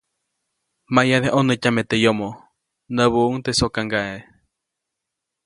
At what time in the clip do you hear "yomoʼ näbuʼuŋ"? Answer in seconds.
2.05-3.35